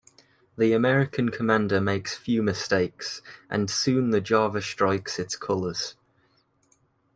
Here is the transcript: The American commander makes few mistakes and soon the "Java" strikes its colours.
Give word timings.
The 0.57 0.73
American 0.73 1.29
commander 1.29 1.79
makes 1.79 2.17
few 2.17 2.41
mistakes 2.41 3.21
and 3.51 3.69
soon 3.69 4.09
the 4.09 4.19
"Java" 4.19 4.63
strikes 4.63 5.19
its 5.19 5.35
colours. 5.35 5.93